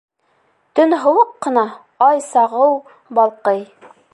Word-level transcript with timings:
Төн 0.79 0.95
һыуыҡ 1.03 1.35
ҡына, 1.47 1.65
ай 2.07 2.25
сағыу 2.31 2.75
балҡый. 3.19 3.63